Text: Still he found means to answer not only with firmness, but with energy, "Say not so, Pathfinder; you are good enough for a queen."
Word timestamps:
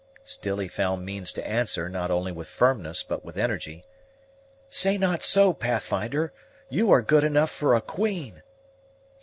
Still 0.23 0.57
he 0.57 0.67
found 0.67 1.05
means 1.05 1.31
to 1.33 1.47
answer 1.47 1.87
not 1.87 2.09
only 2.09 2.31
with 2.31 2.47
firmness, 2.47 3.03
but 3.03 3.23
with 3.23 3.37
energy, 3.37 3.83
"Say 4.67 4.97
not 4.97 5.21
so, 5.21 5.53
Pathfinder; 5.53 6.33
you 6.69 6.89
are 6.89 7.03
good 7.03 7.23
enough 7.23 7.51
for 7.51 7.75
a 7.75 7.81
queen." 7.81 8.41